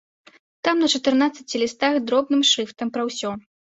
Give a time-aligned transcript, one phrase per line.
[0.67, 3.29] Там на чатырнаццаці лістах дробным шрыфтам пра ўсё.